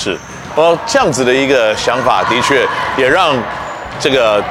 [0.00, 0.16] 是，
[0.56, 2.66] 哦，这样子的一个想法，的确
[2.96, 3.34] 也让
[3.98, 4.42] 这个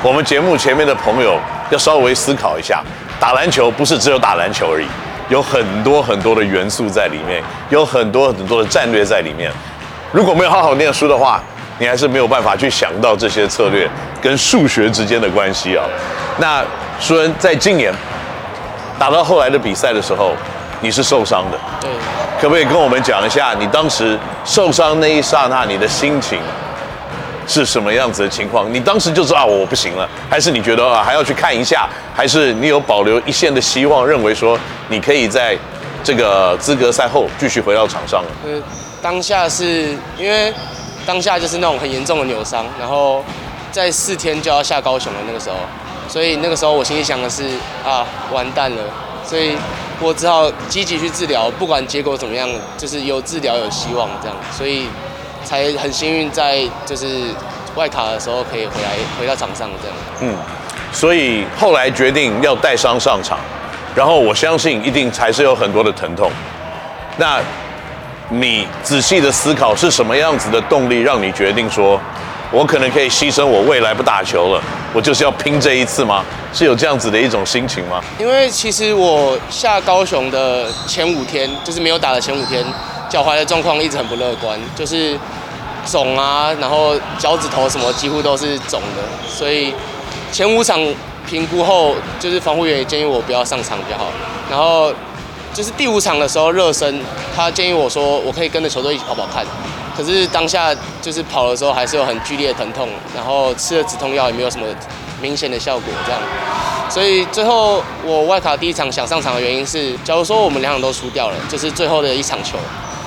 [0.00, 1.36] 我们节目前面的朋友
[1.70, 2.80] 要稍微思考一下，
[3.18, 4.86] 打篮球不是只有打篮球而已，
[5.28, 9.50] 有很多很多的元素在里面，有很多很多的战略在里面。
[10.12, 11.42] 如果没有好好念书的话，
[11.80, 13.90] 你还是没有办法去想到这些策略
[14.22, 15.84] 跟数学之间的关系啊。
[16.38, 16.62] 那
[17.00, 17.92] 书恩在今年
[19.00, 20.30] 打到后来的比赛的时候，
[20.86, 21.90] 你是受伤的，对，
[22.40, 26.38] 可不可以跟我们讲一下你当时受伤那一刹那你的心情
[27.44, 28.72] 是什么样子的情况？
[28.72, 34.56] 你当时就知道我不行了，还是你觉得啊还要去看一下，还是你有保留一线的希望，认为说
[34.88, 35.58] 你可以在
[36.04, 38.22] 这个资格赛后继续回到场上？
[38.44, 38.62] 呃，
[39.02, 40.54] 当下是因为。
[41.04, 43.22] 当下就是那种很严重的扭伤，然后
[43.70, 45.54] 在四天就要下高雄了那个时候，
[46.08, 47.44] 所以那个时候我心里想的是
[47.86, 48.82] 啊，完蛋了，
[49.24, 49.56] 所以
[50.00, 54.86] 我只好积极去治疗，不管结果怎么样，就是有治疗有希望这样，所以
[55.44, 57.22] 才很幸运在就是
[57.74, 59.96] 外卡的时候可以回来回到场上这样。
[60.20, 60.34] 嗯，
[60.92, 63.38] 所以后来决定要带伤上场，
[63.94, 66.30] 然后我相信一定还是有很多的疼痛，
[67.16, 67.40] 那。
[68.28, 71.96] 你仔细的思考是什么样子的动力，让你决定说，
[72.52, 74.62] 我可能可以牺牲我未来不打球了，
[74.94, 76.24] 我就是要拼这一次吗？
[76.52, 78.00] 是有这样子的一种心情吗？
[78.18, 82.64] 因为其实我下高雄的前五天，就是没有打的前五天，
[83.08, 85.18] 脚踝的状况一直很不乐观，就是
[85.84, 89.74] 肿啊，然后脚趾头什么几乎都是肿的，所以
[90.30, 90.80] 前五场
[91.26, 94.06] 评估后，就是防护员也建议我不要上场比较好，
[94.50, 94.92] 然后。
[95.54, 97.00] 就是第五场的时候热身，
[97.34, 99.42] 他建议我说我可以跟着球队一起跑跑看。
[99.96, 104.66] 可是当下就是跑的时候还是有很剧烈的疼痛，然后吃了止痛药也没有什么
[105.22, 106.20] 明显的效果这样。
[106.90, 112.58] 所以最后我外卡第一场想上场的原因是，假如说我们两场都输掉了，就是最后的一场球，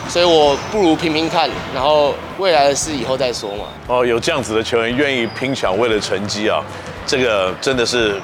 [0.09, 3.65] 所以我不如拼拼看，然后未来的事以后再说嘛。
[3.87, 6.61] 哦，有这样子的球员愿意拼抢为了成绩啊，
[7.05, 8.19] 这个真的是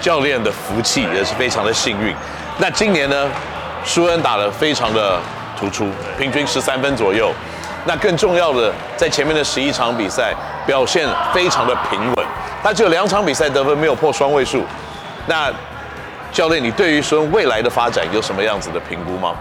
[0.00, 2.14] 教练的福气，也是非常的幸运。
[2.58, 3.28] 那今年呢，
[3.84, 5.18] 舒恩打得非常的
[5.58, 5.88] 突出，
[6.18, 7.32] 平均十三分左右。
[7.86, 10.34] 那更重要的，在前面的十一场比赛
[10.66, 12.26] 表现非常的平稳，
[12.62, 14.62] 他只有两场比赛得分没有破双位数。
[15.26, 15.50] 那
[16.30, 19.34] 教练，你对于书恩未来的发展有什么样子的评估吗？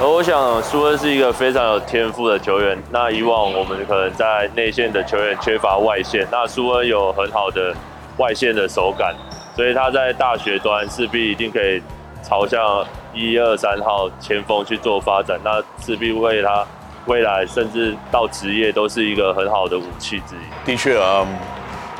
[0.00, 2.78] 我想苏恩是一个非常有天赋的球员。
[2.90, 7.74] 那以往我们可能在内线的球员缺乏外线，那苏恩有很好的
[8.16, 9.14] 外线的手感，
[9.54, 11.82] 所以他在大学端势必一定可以。
[12.20, 12.84] 朝向
[13.14, 16.66] 一二三号前锋去做发展，那势必为他
[17.06, 20.66] 未来甚至到职业都是一个很好的武器之一。
[20.66, 21.26] 的确啊，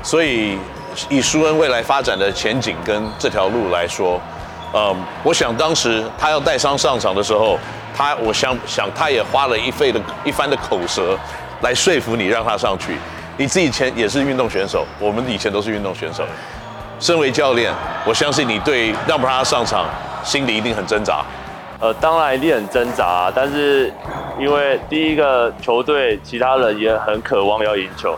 [0.02, 0.58] 所以
[1.08, 4.20] 以舒恩未来发展的前景跟这条路来说，
[4.74, 7.58] 嗯，我想当时他要带伤上场的时候，
[7.96, 11.18] 他我想想他也花了一费的一番的口舌
[11.62, 12.96] 来说服你让他上去。
[13.36, 16.24] 你自己以前也是运动选手，我们以前都是运动选手。
[16.98, 17.72] 身为教练，
[18.04, 19.86] 我相信你对让不让他上场，
[20.24, 21.24] 心里一定很挣扎。
[21.80, 23.92] 呃，当然一定很挣扎，但是
[24.38, 28.16] 因为第一个球队其他人也很渴望要赢球，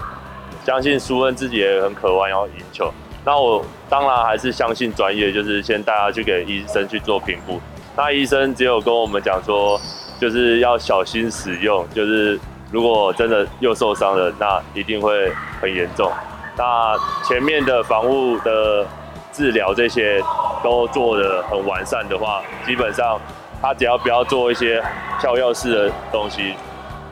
[0.65, 2.91] 相信苏恩自己也很渴望要赢球。
[3.23, 7.61] 那我当然还是相信专业，就是先带他去给医生去做评估。
[7.95, 9.79] 那医生只有跟我们讲说，
[10.19, 12.41] 就是要小心使用，就是
[12.73, 16.11] 如果真的又受伤了，那一定会很严重。
[16.57, 16.97] 那
[17.29, 18.87] 前面的防护的
[19.33, 20.23] 治疗这些
[20.65, 23.21] 都做得很完善的话，基本上
[23.63, 24.83] 他只要不要做一些
[25.21, 26.55] 跳跃式的东西，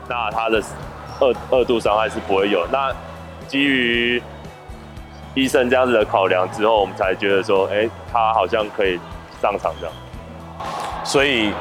[0.07, 0.61] 那他的
[1.19, 2.65] 二二度伤害是不会有。
[2.71, 2.91] 那
[3.47, 4.21] 基于
[5.35, 8.99] 医生这样子的考量之后，我们才觉得说，哎、欸，他好像可以
[9.41, 9.95] 上场这样。
[11.03, 11.53] 所以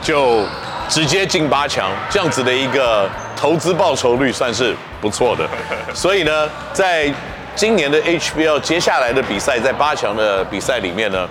[0.00, 0.44] 就
[0.88, 5.48] 直接进八强，这样子的一个投资报酬率算是不错的，
[5.94, 7.12] 所以呢，在
[7.54, 11.28] 今年的 HBL 接下来的比赛，在八强的比赛里面呢，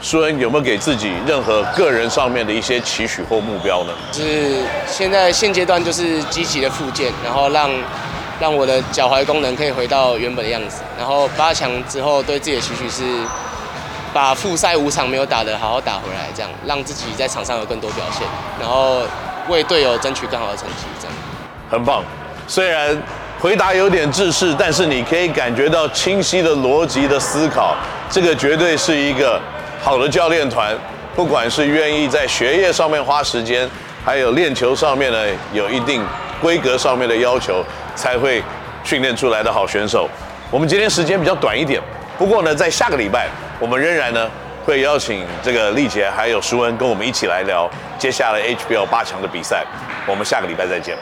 [0.00, 3.92] 书恩有没有给自己任何个人上面的一些期许或目标呢？
[4.12, 7.70] 就是现在现阶段就是积极的复健，然后让
[8.40, 13.02] 让我的脚踝功能可以回到原本的样子，然后八强之后对自己的期许是
[14.12, 18.24] 把复赛五场没有打的好好打回来，这样让自己在场上有更多表现，
[18.60, 19.02] 然后
[19.48, 21.14] 为队友争取更好的成绩，这样。
[21.68, 22.04] 很棒，
[22.46, 22.96] 虽然
[23.40, 27.74] 回答有点制式，但是你可以感觉到清晰的逻辑的思考，
[28.08, 29.40] 这个绝对是一个
[29.80, 30.76] 好的教练团。
[31.16, 33.68] 不管是愿意在学业上面花时间，
[34.04, 35.18] 还有练球上面呢，
[35.52, 36.00] 有一定
[36.40, 37.64] 规格上面的要求，
[37.96, 38.40] 才会
[38.84, 40.08] 训练出来的好选手。
[40.48, 41.82] 我们今天时间比较短一点，
[42.16, 43.26] 不过呢，在下个礼拜，
[43.58, 44.30] 我们仍然呢
[44.64, 49.64] 会邀请这个力杰还有舒恩跟我们一起来聊接下来 HBL 八强的比赛。
[50.06, 50.96] 我们下个礼拜再见。